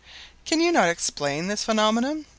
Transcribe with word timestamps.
"Can 0.47 0.61
you 0.61 0.71
not 0.71 0.89
explain 0.89 1.45
this 1.45 1.63
phenomenon?" 1.63 2.25